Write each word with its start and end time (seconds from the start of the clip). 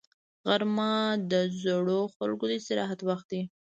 غرمه 0.47 0.91
د 1.31 1.33
زړو 1.61 2.01
خلکو 2.15 2.43
د 2.47 2.51
استراحت 2.59 2.99
وخت 3.09 3.25
دی 3.31 3.41